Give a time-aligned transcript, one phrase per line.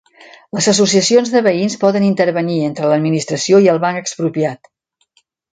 [0.57, 4.73] Les associacions de veïns poden intervenir entre l'administració i el Banc Expropiat